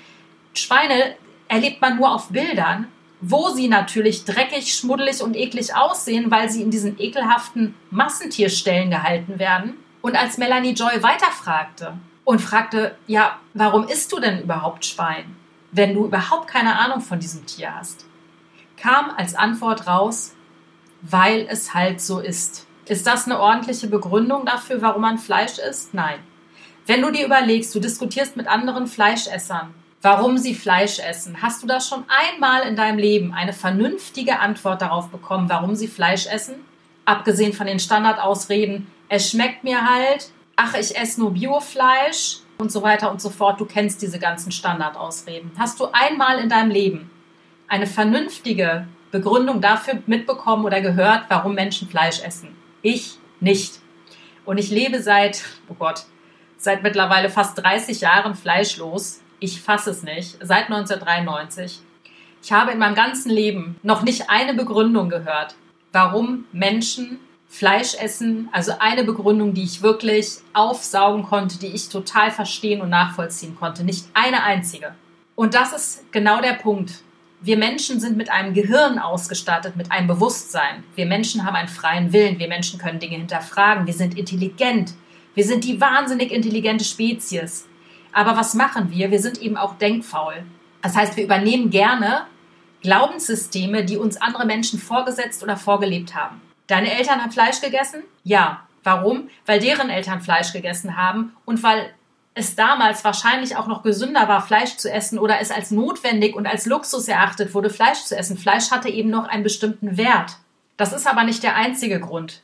Schweine 0.54 1.16
erlebt 1.48 1.80
man 1.80 1.96
nur 1.96 2.14
auf 2.14 2.28
Bildern, 2.28 2.86
wo 3.20 3.48
sie 3.48 3.66
natürlich 3.66 4.24
dreckig, 4.24 4.72
schmuddelig 4.72 5.20
und 5.22 5.34
eklig 5.34 5.74
aussehen, 5.74 6.30
weil 6.30 6.48
sie 6.48 6.62
in 6.62 6.70
diesen 6.70 7.00
ekelhaften 7.00 7.74
Massentierstellen 7.90 8.90
gehalten 8.90 9.40
werden. 9.40 9.74
Und 10.00 10.14
als 10.14 10.38
Melanie 10.38 10.74
Joy 10.74 11.02
weiterfragte 11.02 11.94
und 12.28 12.42
fragte, 12.42 12.94
ja, 13.06 13.38
warum 13.54 13.88
isst 13.88 14.12
du 14.12 14.20
denn 14.20 14.42
überhaupt 14.42 14.84
Schwein, 14.84 15.34
wenn 15.72 15.94
du 15.94 16.04
überhaupt 16.04 16.46
keine 16.46 16.78
Ahnung 16.78 17.00
von 17.00 17.18
diesem 17.18 17.46
Tier 17.46 17.74
hast, 17.74 18.04
kam 18.76 19.08
als 19.16 19.34
Antwort 19.34 19.86
raus, 19.86 20.34
weil 21.00 21.46
es 21.48 21.72
halt 21.72 22.02
so 22.02 22.20
ist. 22.20 22.66
Ist 22.84 23.06
das 23.06 23.24
eine 23.24 23.40
ordentliche 23.40 23.86
Begründung 23.86 24.44
dafür, 24.44 24.82
warum 24.82 25.00
man 25.00 25.16
Fleisch 25.16 25.56
isst? 25.56 25.94
Nein. 25.94 26.18
Wenn 26.84 27.00
du 27.00 27.10
dir 27.10 27.24
überlegst, 27.24 27.74
du 27.74 27.80
diskutierst 27.80 28.36
mit 28.36 28.46
anderen 28.46 28.88
Fleischessern, 28.88 29.72
warum 30.02 30.36
sie 30.36 30.54
Fleisch 30.54 30.98
essen, 30.98 31.40
hast 31.40 31.62
du 31.62 31.66
da 31.66 31.80
schon 31.80 32.04
einmal 32.08 32.68
in 32.68 32.76
deinem 32.76 32.98
Leben 32.98 33.32
eine 33.32 33.54
vernünftige 33.54 34.38
Antwort 34.38 34.82
darauf 34.82 35.08
bekommen, 35.08 35.48
warum 35.48 35.74
sie 35.76 35.88
Fleisch 35.88 36.26
essen? 36.26 36.56
Abgesehen 37.06 37.54
von 37.54 37.66
den 37.66 37.80
Standardausreden, 37.80 38.86
es 39.08 39.30
schmeckt 39.30 39.64
mir 39.64 39.88
halt, 39.88 40.30
ach, 40.58 40.74
ich 40.74 40.96
esse 40.96 41.20
nur 41.20 41.32
Biofleisch 41.32 42.40
und 42.58 42.70
so 42.72 42.82
weiter 42.82 43.10
und 43.10 43.22
so 43.22 43.30
fort. 43.30 43.60
Du 43.60 43.64
kennst 43.64 44.02
diese 44.02 44.18
ganzen 44.18 44.50
Standardausreden. 44.50 45.52
Hast 45.56 45.78
du 45.80 45.86
einmal 45.92 46.40
in 46.40 46.48
deinem 46.48 46.70
Leben 46.70 47.10
eine 47.68 47.86
vernünftige 47.86 48.88
Begründung 49.12 49.60
dafür 49.60 50.02
mitbekommen 50.06 50.64
oder 50.64 50.80
gehört, 50.80 51.24
warum 51.28 51.54
Menschen 51.54 51.88
Fleisch 51.88 52.20
essen? 52.22 52.56
Ich 52.82 53.18
nicht. 53.40 53.78
Und 54.44 54.58
ich 54.58 54.70
lebe 54.70 55.00
seit, 55.00 55.44
oh 55.68 55.74
Gott, 55.78 56.04
seit 56.56 56.82
mittlerweile 56.82 57.30
fast 57.30 57.56
30 57.62 58.00
Jahren 58.00 58.34
fleischlos. 58.34 59.20
Ich 59.38 59.60
fasse 59.60 59.90
es 59.90 60.02
nicht. 60.02 60.38
Seit 60.40 60.64
1993. 60.64 61.80
Ich 62.42 62.52
habe 62.52 62.72
in 62.72 62.78
meinem 62.78 62.96
ganzen 62.96 63.30
Leben 63.30 63.78
noch 63.84 64.02
nicht 64.02 64.28
eine 64.28 64.54
Begründung 64.54 65.08
gehört, 65.08 65.54
warum 65.92 66.46
Menschen 66.52 67.20
Fleisch 67.48 67.94
essen. 67.94 68.48
Also 68.52 68.72
eine 68.78 69.04
Begründung, 69.04 69.54
die 69.54 69.64
ich 69.64 69.82
wirklich 69.82 70.38
aufsaugen 70.52 71.24
konnte, 71.24 71.58
die 71.58 71.68
ich 71.68 71.88
total 71.88 72.30
verstehen 72.30 72.80
und 72.80 72.90
nachvollziehen 72.90 73.56
konnte. 73.58 73.84
Nicht 73.84 74.06
eine 74.14 74.42
einzige. 74.44 74.94
Und 75.34 75.54
das 75.54 75.72
ist 75.72 76.12
genau 76.12 76.40
der 76.40 76.54
Punkt. 76.54 77.02
Wir 77.40 77.56
Menschen 77.56 78.00
sind 78.00 78.16
mit 78.16 78.30
einem 78.30 78.52
Gehirn 78.52 78.98
ausgestattet, 78.98 79.76
mit 79.76 79.92
einem 79.92 80.08
Bewusstsein. 80.08 80.82
Wir 80.96 81.06
Menschen 81.06 81.44
haben 81.44 81.54
einen 81.54 81.68
freien 81.68 82.12
Willen. 82.12 82.38
Wir 82.38 82.48
Menschen 82.48 82.78
können 82.80 82.98
Dinge 82.98 83.16
hinterfragen. 83.16 83.86
Wir 83.86 83.94
sind 83.94 84.18
intelligent. 84.18 84.94
Wir 85.34 85.44
sind 85.44 85.64
die 85.64 85.80
wahnsinnig 85.80 86.32
intelligente 86.32 86.84
Spezies. 86.84 87.68
Aber 88.12 88.36
was 88.36 88.54
machen 88.54 88.90
wir? 88.90 89.10
Wir 89.10 89.20
sind 89.20 89.40
eben 89.40 89.56
auch 89.56 89.74
denkfaul. 89.78 90.44
Das 90.82 90.96
heißt, 90.96 91.16
wir 91.16 91.24
übernehmen 91.24 91.70
gerne 91.70 92.26
Glaubenssysteme, 92.82 93.84
die 93.84 93.96
uns 93.96 94.16
andere 94.20 94.46
Menschen 94.46 94.78
vorgesetzt 94.78 95.42
oder 95.42 95.56
vorgelebt 95.56 96.14
haben. 96.14 96.40
Deine 96.68 96.96
Eltern 96.96 97.20
haben 97.20 97.32
Fleisch 97.32 97.60
gegessen? 97.60 98.04
Ja. 98.22 98.62
Warum? 98.84 99.28
Weil 99.44 99.60
deren 99.60 99.90
Eltern 99.90 100.20
Fleisch 100.20 100.52
gegessen 100.52 100.96
haben 100.96 101.36
und 101.44 101.62
weil 101.62 101.92
es 102.34 102.54
damals 102.54 103.04
wahrscheinlich 103.04 103.56
auch 103.56 103.66
noch 103.66 103.82
gesünder 103.82 104.28
war, 104.28 104.40
Fleisch 104.46 104.76
zu 104.76 104.90
essen 104.90 105.18
oder 105.18 105.40
es 105.40 105.50
als 105.50 105.72
notwendig 105.72 106.36
und 106.36 106.46
als 106.46 106.66
Luxus 106.66 107.08
erachtet 107.08 107.52
wurde, 107.52 107.68
Fleisch 107.68 108.04
zu 108.04 108.16
essen. 108.16 108.38
Fleisch 108.38 108.70
hatte 108.70 108.88
eben 108.88 109.10
noch 109.10 109.26
einen 109.26 109.42
bestimmten 109.42 109.96
Wert. 109.96 110.36
Das 110.76 110.92
ist 110.92 111.06
aber 111.06 111.24
nicht 111.24 111.42
der 111.42 111.56
einzige 111.56 111.98
Grund. 111.98 112.42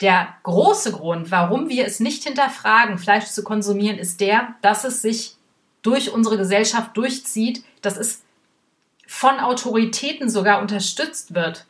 Der 0.00 0.28
große 0.42 0.92
Grund, 0.92 1.30
warum 1.30 1.68
wir 1.68 1.86
es 1.86 2.00
nicht 2.00 2.24
hinterfragen, 2.24 2.98
Fleisch 2.98 3.26
zu 3.26 3.44
konsumieren, 3.44 3.98
ist 3.98 4.20
der, 4.20 4.54
dass 4.62 4.84
es 4.84 5.02
sich 5.02 5.36
durch 5.82 6.10
unsere 6.10 6.38
Gesellschaft 6.38 6.96
durchzieht, 6.96 7.62
dass 7.82 7.98
es 7.98 8.22
von 9.06 9.38
Autoritäten 9.38 10.30
sogar 10.30 10.60
unterstützt 10.60 11.34
wird, 11.34 11.66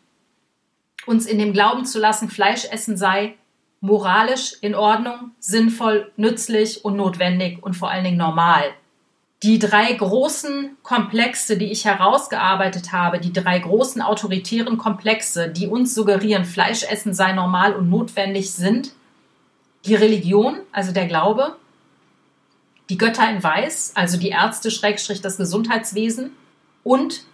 uns 1.07 1.27
in 1.27 1.39
dem 1.39 1.53
Glauben 1.53 1.85
zu 1.85 1.99
lassen, 1.99 2.29
Fleisch 2.29 2.65
essen 2.71 2.97
sei 2.97 3.35
moralisch 3.81 4.55
in 4.63 4.75
Ordnung, 4.75 5.33
sinnvoll, 5.39 6.11
nützlich 6.17 6.85
und 6.87 6.97
notwendig 6.97 7.63
und 7.63 7.75
vor 7.75 7.91
allen 7.91 8.05
Dingen 8.05 8.17
normal. 8.17 8.63
Die 9.43 9.59
drei 9.59 9.93
großen 9.93 10.79
Komplexe, 10.83 11.59
die 11.59 11.71
ich 11.71 11.85
herausgearbeitet 11.85 12.93
habe, 12.93 13.21
die 13.21 13.33
drei 13.33 13.59
großen 13.59 14.01
autoritären 14.01 14.79
Komplexe, 14.79 15.51
die 15.51 15.67
uns 15.67 15.95
suggerieren, 15.95 16.47
Fleischessen 16.47 17.13
sei 17.13 17.33
normal 17.33 17.75
und 17.75 17.91
notwendig, 17.91 18.53
sind 18.53 18.93
die 19.85 19.95
Religion, 19.95 20.61
also 20.73 20.93
der 20.93 21.07
Glaube, 21.07 21.57
die 22.89 22.97
Götter 22.97 23.29
in 23.31 23.43
Weiß, 23.43 23.93
also 23.97 24.19
die 24.19 24.31
Ärzte, 24.31 24.71
Schrägstrich 24.71 25.21
das 25.21 25.37
Gesundheitswesen 25.37 26.31
und 26.83 27.25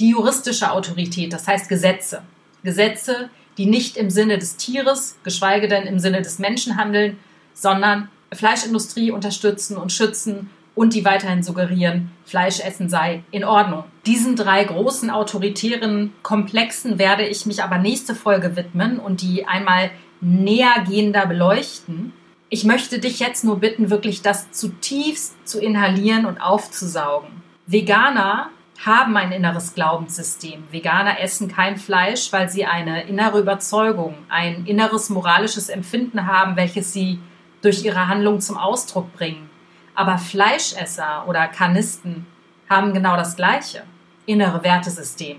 die 0.00 0.10
juristische 0.10 0.72
Autorität, 0.72 1.32
das 1.32 1.46
heißt 1.46 1.68
Gesetze. 1.68 2.22
Gesetze, 2.62 3.30
die 3.58 3.66
nicht 3.66 3.96
im 3.96 4.10
Sinne 4.10 4.38
des 4.38 4.56
Tieres, 4.56 5.18
geschweige 5.22 5.68
denn 5.68 5.84
im 5.84 5.98
Sinne 5.98 6.22
des 6.22 6.38
Menschen 6.38 6.76
handeln, 6.76 7.18
sondern 7.52 8.08
Fleischindustrie 8.32 9.10
unterstützen 9.10 9.76
und 9.76 9.92
schützen 9.92 10.50
und 10.74 10.94
die 10.94 11.04
weiterhin 11.04 11.42
suggerieren, 11.42 12.10
Fleischessen 12.24 12.88
sei 12.88 13.22
in 13.32 13.44
Ordnung. 13.44 13.84
Diesen 14.06 14.36
drei 14.36 14.64
großen 14.64 15.10
autoritären 15.10 16.12
Komplexen 16.22 16.98
werde 16.98 17.26
ich 17.26 17.44
mich 17.44 17.62
aber 17.62 17.78
nächste 17.78 18.14
Folge 18.14 18.56
widmen 18.56 18.98
und 18.98 19.20
die 19.20 19.46
einmal 19.46 19.90
nähergehender 20.20 21.26
beleuchten. 21.26 22.12
Ich 22.48 22.64
möchte 22.64 22.98
dich 22.98 23.20
jetzt 23.20 23.44
nur 23.44 23.60
bitten, 23.60 23.90
wirklich 23.90 24.22
das 24.22 24.52
zutiefst 24.52 25.34
zu 25.46 25.60
inhalieren 25.60 26.24
und 26.24 26.40
aufzusaugen. 26.40 27.42
Veganer 27.66 28.50
haben 28.84 29.16
ein 29.16 29.32
inneres 29.32 29.74
Glaubenssystem. 29.74 30.64
Veganer 30.70 31.20
essen 31.20 31.48
kein 31.48 31.76
Fleisch, 31.76 32.32
weil 32.32 32.48
sie 32.48 32.64
eine 32.64 33.02
innere 33.02 33.40
Überzeugung, 33.40 34.14
ein 34.28 34.64
inneres 34.64 35.10
moralisches 35.10 35.68
Empfinden 35.68 36.26
haben, 36.26 36.56
welches 36.56 36.92
sie 36.92 37.18
durch 37.60 37.84
ihre 37.84 38.08
Handlung 38.08 38.40
zum 38.40 38.56
Ausdruck 38.56 39.12
bringen. 39.12 39.50
Aber 39.94 40.16
Fleischesser 40.16 41.24
oder 41.28 41.46
Karnisten 41.48 42.26
haben 42.70 42.94
genau 42.94 43.16
das 43.16 43.36
gleiche 43.36 43.82
innere 44.24 44.62
Wertesystem. 44.64 45.38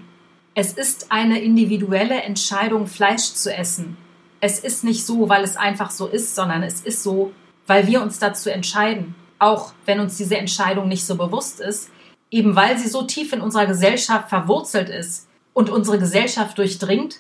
Es 0.54 0.74
ist 0.74 1.12
eine 1.12 1.40
individuelle 1.40 2.22
Entscheidung, 2.22 2.86
Fleisch 2.86 3.34
zu 3.34 3.56
essen. 3.56 3.98
Es 4.40 4.60
ist 4.60 4.84
nicht 4.84 5.06
so, 5.06 5.30
weil 5.30 5.44
es 5.44 5.56
einfach 5.56 5.92
so 5.92 6.08
ist, 6.08 6.36
sondern 6.36 6.62
es 6.62 6.82
ist 6.82 7.02
so, 7.02 7.32
weil 7.68 7.88
wir 7.88 8.02
uns 8.02 8.20
dazu 8.20 8.50
entscheiden. 8.50 9.16
Auch 9.40 9.74
wenn 9.86 10.00
uns 10.00 10.18
diese 10.18 10.38
Entscheidung 10.38 10.88
nicht 10.88 11.06
so 11.06 11.16
bewusst 11.16 11.62
ist, 11.62 11.90
eben 12.32 12.56
weil 12.56 12.78
sie 12.78 12.88
so 12.88 13.04
tief 13.04 13.34
in 13.34 13.42
unserer 13.42 13.68
Gesellschaft 13.68 14.30
verwurzelt 14.30 14.90
ist 14.90 15.28
und 15.54 15.70
unsere 15.70 16.00
Gesellschaft 16.00 16.58
durchdringt, 16.58 17.18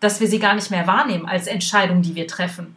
dass 0.00 0.20
wir 0.20 0.28
sie 0.28 0.38
gar 0.38 0.54
nicht 0.54 0.70
mehr 0.70 0.86
wahrnehmen 0.86 1.26
als 1.26 1.46
Entscheidung, 1.46 2.02
die 2.02 2.14
wir 2.14 2.26
treffen, 2.26 2.76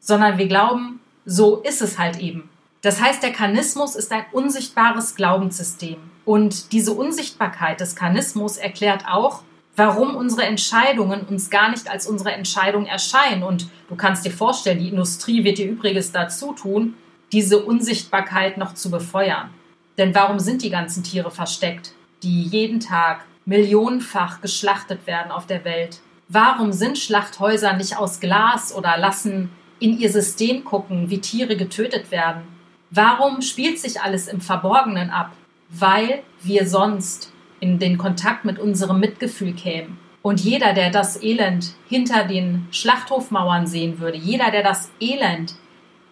sondern 0.00 0.38
wir 0.38 0.46
glauben, 0.46 1.00
so 1.24 1.56
ist 1.56 1.82
es 1.82 1.98
halt 1.98 2.20
eben. 2.20 2.48
Das 2.82 3.02
heißt, 3.02 3.22
der 3.22 3.32
Karnismus 3.32 3.96
ist 3.96 4.12
ein 4.12 4.24
unsichtbares 4.32 5.16
Glaubenssystem. 5.16 5.96
Und 6.24 6.72
diese 6.72 6.92
Unsichtbarkeit 6.92 7.80
des 7.80 7.96
Karnismus 7.96 8.56
erklärt 8.56 9.04
auch, 9.08 9.42
warum 9.76 10.14
unsere 10.14 10.44
Entscheidungen 10.44 11.22
uns 11.22 11.50
gar 11.50 11.70
nicht 11.70 11.90
als 11.90 12.06
unsere 12.06 12.32
Entscheidung 12.32 12.86
erscheinen. 12.86 13.42
Und 13.42 13.68
du 13.88 13.96
kannst 13.96 14.24
dir 14.24 14.30
vorstellen, 14.30 14.78
die 14.78 14.88
Industrie 14.88 15.44
wird 15.44 15.58
ihr 15.58 15.70
Übriges 15.70 16.12
dazu 16.12 16.52
tun, 16.52 16.94
diese 17.32 17.64
Unsichtbarkeit 17.64 18.58
noch 18.58 18.74
zu 18.74 18.90
befeuern. 18.90 19.50
Denn 19.98 20.14
warum 20.14 20.38
sind 20.38 20.62
die 20.62 20.70
ganzen 20.70 21.02
Tiere 21.02 21.30
versteckt, 21.30 21.92
die 22.22 22.44
jeden 22.44 22.80
Tag 22.80 23.24
millionenfach 23.44 24.40
geschlachtet 24.40 25.06
werden 25.06 25.32
auf 25.32 25.46
der 25.46 25.64
Welt? 25.64 26.00
Warum 26.28 26.72
sind 26.72 26.98
Schlachthäuser 26.98 27.72
nicht 27.74 27.96
aus 27.96 28.20
Glas 28.20 28.74
oder 28.74 28.96
lassen 28.96 29.50
in 29.80 29.98
ihr 29.98 30.10
System 30.10 30.64
gucken, 30.64 31.10
wie 31.10 31.20
Tiere 31.20 31.56
getötet 31.56 32.10
werden? 32.10 32.42
Warum 32.90 33.42
spielt 33.42 33.78
sich 33.78 34.00
alles 34.00 34.28
im 34.28 34.40
Verborgenen 34.40 35.10
ab? 35.10 35.32
Weil 35.68 36.22
wir 36.42 36.66
sonst 36.66 37.32
in 37.60 37.78
den 37.78 37.98
Kontakt 37.98 38.44
mit 38.44 38.58
unserem 38.58 39.00
Mitgefühl 39.00 39.52
kämen. 39.52 39.98
Und 40.22 40.40
jeder, 40.40 40.72
der 40.74 40.90
das 40.90 41.22
Elend 41.22 41.74
hinter 41.88 42.24
den 42.24 42.68
Schlachthofmauern 42.70 43.66
sehen 43.66 43.98
würde, 43.98 44.18
jeder, 44.18 44.50
der 44.50 44.62
das 44.62 44.90
Elend 45.00 45.54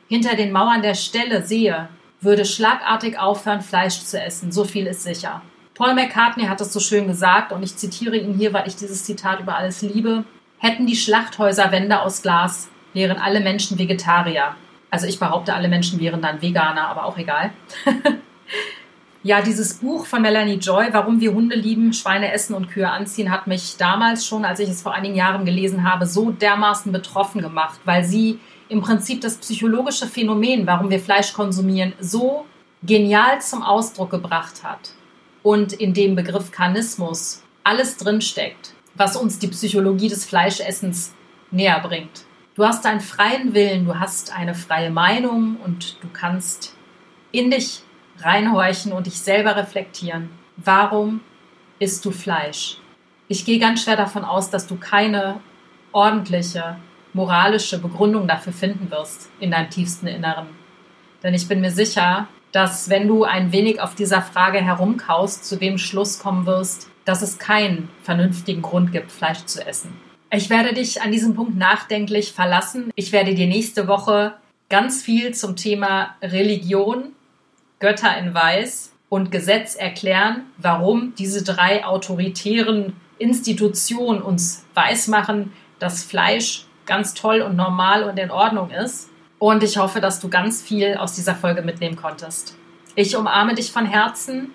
hinter 0.09 0.37
den 0.37 0.53
Mauern 0.53 0.83
der 0.83 0.95
Ställe 0.95 1.45
sehe, 1.45 1.89
würde 2.27 2.45
schlagartig 2.45 3.19
aufhören, 3.19 3.63
Fleisch 3.63 4.01
zu 4.03 4.21
essen. 4.21 4.53
So 4.53 4.65
viel 4.65 4.87
ist 4.87 5.05
sicher. 5.05 5.41
Paul 5.75 5.95
McCartney 5.95 6.45
hat 6.45 6.61
es 6.61 6.73
so 6.73 6.81
schön 6.81 7.07
gesagt 7.07 7.53
und 7.53 7.63
ich 7.63 7.77
zitiere 7.77 8.17
ihn 8.17 8.35
hier, 8.35 8.53
weil 8.53 8.67
ich 8.67 8.77
dieses 8.77 9.05
Zitat 9.05 9.41
über 9.41 9.57
alles 9.57 9.81
liebe. 9.81 10.25
Hätten 10.59 10.87
die 10.87 10.97
Schlachthäuser 10.97 11.71
Wände 11.71 12.01
aus 12.01 12.23
Glas, 12.23 12.69
wären 12.93 13.19
alle 13.19 13.41
Menschen 13.41 13.79
Vegetarier. 13.79 14.55
Also 14.91 15.07
ich 15.07 15.19
behaupte, 15.19 15.55
alle 15.55 15.69
Menschen 15.69 16.01
wären 16.01 16.23
dann 16.23 16.41
Veganer, 16.41 16.89
aber 16.89 17.05
auch 17.05 17.19
egal. 17.19 17.51
ja, 19.23 19.43
dieses 19.43 19.75
Buch 19.75 20.07
von 20.07 20.23
Melanie 20.23 20.55
Joy, 20.55 20.89
Warum 20.93 21.21
wir 21.21 21.35
Hunde 21.35 21.57
lieben, 21.57 21.93
Schweine 21.93 22.33
essen 22.33 22.55
und 22.55 22.71
Kühe 22.71 22.89
anziehen, 22.89 23.31
hat 23.31 23.47
mich 23.47 23.77
damals 23.77 24.27
schon, 24.27 24.47
als 24.47 24.61
ich 24.61 24.71
es 24.71 24.83
vor 24.83 24.95
einigen 24.95 25.15
Jahren 25.15 25.45
gelesen 25.45 25.89
habe, 25.89 26.07
so 26.07 26.31
dermaßen 26.31 26.91
betroffen 26.91 27.43
gemacht, 27.43 27.81
weil 27.85 28.05
sie 28.05 28.39
im 28.69 28.81
Prinzip 28.81 29.21
das 29.21 29.37
psychologische 29.39 30.07
Phänomen, 30.07 30.67
warum 30.67 30.91
wir 30.91 31.01
Fleisch 31.01 31.33
konsumieren, 31.33 31.93
so 32.01 32.47
genial 32.83 33.41
zum 33.41 33.63
Ausdruck 33.63 34.11
gebracht 34.11 34.63
hat 34.63 34.91
und 35.43 35.73
in 35.73 35.95
dem 35.95 36.17
Begriff 36.17 36.51
Karnismus 36.51 37.43
alles 37.65 37.97
drinsteckt, 37.97 38.75
was 38.95 39.17
uns 39.17 39.39
die 39.39 39.49
Psychologie 39.49 40.09
des 40.09 40.25
Fleischessens 40.25 41.15
näher 41.51 41.81
bringt. 41.81 42.25
Du 42.55 42.65
hast 42.65 42.87
einen 42.87 43.01
freien 43.01 43.55
Willen, 43.55 43.85
du 43.85 43.99
hast 43.99 44.35
eine 44.35 44.55
freie 44.55 44.91
Meinung 44.91 45.57
und 45.63 46.03
du 46.03 46.09
kannst 46.13 46.75
in 47.33 47.51
dich 47.51 47.83
reinhorchen 48.21 48.93
und 48.93 49.07
dich 49.07 49.21
selber 49.21 49.57
reflektieren. 49.57 50.31
Warum 50.57 51.21
isst 51.79 52.05
du 52.05 52.11
Fleisch? 52.11 52.79
Ich 53.29 53.45
gehe 53.45 53.59
ganz 53.59 53.83
schwer 53.83 53.97
davon 53.97 54.25
aus, 54.25 54.51
dass 54.51 54.67
du 54.67 54.77
keine 54.77 55.41
ordentliche 55.93 56.77
moralische 57.17 57.79
Begründung 57.79 58.29
dafür 58.29 58.53
finden 58.53 58.91
wirst 58.91 59.31
in 59.41 59.51
deinem 59.51 59.71
tiefsten 59.71 60.07
Inneren. 60.07 60.49
Denn 61.23 61.33
ich 61.33 61.49
bin 61.49 61.63
mir 61.63 61.71
sicher, 61.71 62.29
dass 62.53 62.91
wenn 62.91 63.09
du 63.09 63.25
ein 63.25 63.53
wenig 63.53 63.81
auf 63.81 63.95
dieser 63.95 64.21
Frage 64.21 64.59
herumkaust, 64.59 65.45
zu 65.45 65.57
dem 65.57 65.79
Schluss 65.79 66.19
kommen 66.19 66.45
wirst, 66.47 66.91
dass 67.07 67.23
es 67.23 67.39
keinen 67.39 67.89
vernünftigen 68.03 68.61
Grund 68.61 68.93
gibt, 68.93 69.11
Fleisch 69.11 69.45
zu 69.47 69.67
essen. 69.67 69.97
Ich 70.31 70.51
werde 70.51 70.75
dich 70.75 71.01
an 71.01 71.11
diesem 71.11 71.35
Punkt 71.35 71.57
nachdenklich 71.57 72.33
verlassen. 72.33 72.91
Ich 72.97 73.13
werde 73.13 73.35
dir 73.35 73.47
nächste 73.47 73.89
Woche 73.89 74.35
ganz 74.69 75.03
viel 75.03 75.33
zum 75.33 75.57
Thema 75.57 76.17
Religion, 76.21 77.13
Götter 77.79 78.17
in 78.19 78.35
Weiß 78.35 78.93
und 79.09 79.31
Gesetz 79.31 79.75
erklären, 79.75 80.43
warum 80.59 81.15
diese 81.17 81.43
drei 81.45 81.85
autoritären 81.85 82.93
Institutionen 83.19 84.21
uns 84.21 84.67
weismachen, 84.75 85.53
dass 85.79 86.05
Fleisch 86.05 86.67
ganz 86.87 87.15
toll 87.15 87.43
und 87.43 87.57
normal 87.57 88.05
und 88.05 88.19
in 88.19 88.31
Ordnung 88.31 88.71
ist 88.71 89.11
und 89.39 89.63
ich 89.63 89.77
hoffe, 89.77 90.01
dass 90.01 90.21
du 90.21 90.29
ganz 90.29 90.63
viel 90.63 90.95
aus 90.97 91.15
dieser 91.15 91.35
Folge 91.35 91.63
mitnehmen 91.63 91.97
konntest. 91.97 92.57
Ich 92.95 93.17
umarme 93.17 93.55
dich 93.55 93.71
von 93.71 93.85
Herzen. 93.85 94.55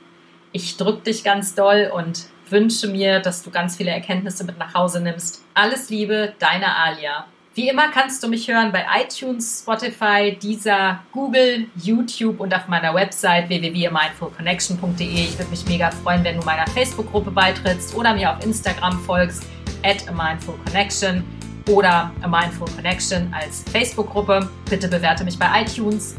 Ich 0.51 0.77
drücke 0.77 1.03
dich 1.03 1.23
ganz 1.23 1.53
doll 1.53 1.91
und 1.93 2.25
wünsche 2.50 2.88
mir, 2.88 3.19
dass 3.19 3.43
du 3.43 3.51
ganz 3.51 3.77
viele 3.77 3.91
Erkenntnisse 3.91 4.43
mit 4.43 4.57
nach 4.57 4.73
Hause 4.73 5.00
nimmst. 5.01 5.43
Alles 5.53 5.89
Liebe, 5.89 6.33
deine 6.39 6.75
Alia. 6.75 7.25
Wie 7.53 7.69
immer 7.69 7.89
kannst 7.89 8.23
du 8.23 8.29
mich 8.29 8.47
hören 8.47 8.71
bei 8.71 8.85
iTunes, 9.01 9.61
Spotify, 9.61 10.38
Deezer, 10.41 11.01
Google, 11.11 11.67
YouTube 11.75 12.39
und 12.39 12.55
auf 12.55 12.67
meiner 12.67 12.93
Website 12.93 13.50
www.mindfulconnection.de. 13.50 15.05
Ich 15.05 15.38
würde 15.38 15.51
mich 15.51 15.65
mega 15.67 15.91
freuen, 15.91 16.23
wenn 16.23 16.39
du 16.39 16.45
meiner 16.45 16.65
Facebook-Gruppe 16.67 17.29
beitrittst 17.29 17.93
oder 17.93 18.13
mir 18.13 18.31
auf 18.31 18.43
Instagram 18.43 19.00
folgst, 19.01 19.43
at 19.83 20.07
a 20.07 20.11
mindful 20.11 20.55
connection 20.65 21.23
oder 21.69 22.11
A 22.21 22.27
Mindful 22.27 22.67
Connection 22.75 23.33
als 23.33 23.63
Facebook-Gruppe. 23.71 24.49
Bitte 24.69 24.87
bewerte 24.87 25.23
mich 25.23 25.37
bei 25.37 25.61
iTunes. 25.61 26.15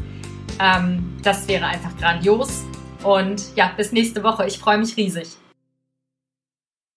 Ähm, 0.59 1.17
das 1.21 1.47
wäre 1.47 1.65
einfach 1.65 1.95
grandios. 1.97 2.63
Und 3.03 3.55
ja, 3.55 3.71
bis 3.75 3.91
nächste 3.91 4.23
Woche. 4.23 4.45
Ich 4.47 4.57
freue 4.59 4.77
mich 4.77 4.95
riesig. 4.95 5.29